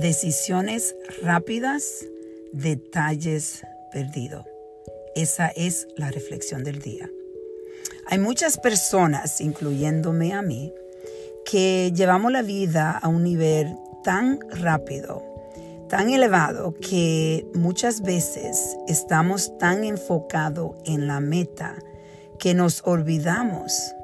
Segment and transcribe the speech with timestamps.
[0.00, 2.04] Decisiones rápidas,
[2.52, 4.44] detalles perdidos.
[5.14, 7.08] Esa es la reflexión del día.
[8.06, 10.74] Hay muchas personas, incluyéndome a mí,
[11.46, 13.74] que llevamos la vida a un nivel
[14.04, 15.22] tan rápido,
[15.88, 21.74] tan elevado, que muchas veces estamos tan enfocados en la meta
[22.38, 23.94] que nos olvidamos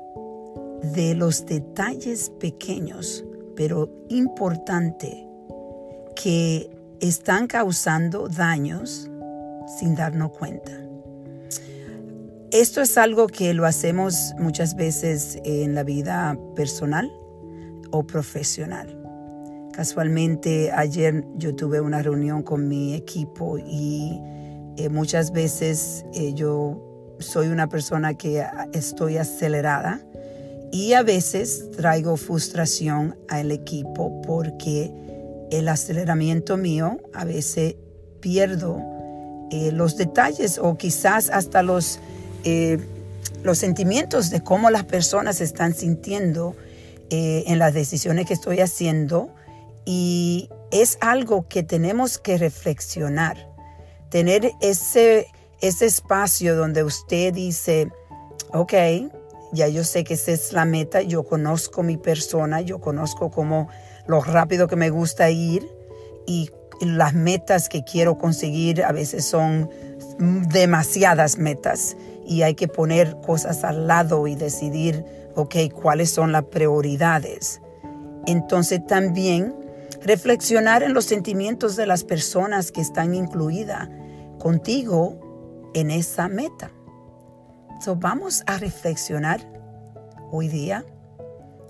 [0.95, 5.32] de los detalles pequeños, pero importantes
[6.15, 9.11] que están causando daños
[9.79, 10.73] sin darnos cuenta.
[12.51, 17.11] Esto es algo que lo hacemos muchas veces en la vida personal
[17.91, 18.99] o profesional.
[19.73, 24.21] Casualmente ayer yo tuve una reunión con mi equipo y
[24.77, 28.45] eh, muchas veces eh, yo soy una persona que
[28.75, 30.01] estoy acelerada
[30.71, 34.93] y a veces traigo frustración al equipo porque
[35.53, 37.77] el aceleramiento mío, a veces
[38.21, 38.81] pierdo
[39.51, 42.01] eh, los detalles o quizás hasta los,
[42.45, 42.79] eh,
[43.43, 46.57] los sentimientos de cómo las personas están sintiendo
[47.11, 49.29] eh, en las decisiones que estoy haciendo.
[49.85, 53.37] Y es algo que tenemos que reflexionar,
[54.09, 55.27] tener ese,
[55.61, 57.91] ese espacio donde usted dice,
[58.55, 58.73] ok,
[59.53, 63.69] ya yo sé que esa es la meta, yo conozco mi persona, yo conozco cómo
[64.07, 65.69] lo rápido que me gusta ir
[66.27, 66.51] y
[66.81, 69.71] las metas que quiero conseguir a veces son
[70.19, 76.45] demasiadas metas y hay que poner cosas al lado y decidir, ok, cuáles son las
[76.45, 77.61] prioridades.
[78.27, 79.55] Entonces también
[80.03, 83.89] reflexionar en los sentimientos de las personas que están incluidas
[84.39, 86.71] contigo en esa meta.
[87.81, 89.41] So, vamos a reflexionar
[90.31, 90.85] hoy día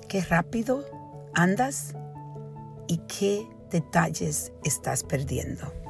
[0.09, 0.85] qué rápido
[1.35, 1.95] andas
[2.89, 5.82] y qué detalles estás perdiendo.